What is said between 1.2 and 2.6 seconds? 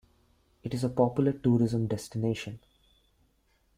tourism destination.